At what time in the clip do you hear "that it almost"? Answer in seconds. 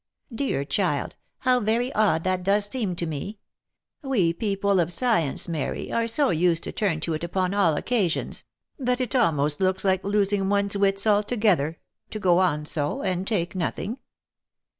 8.79-9.61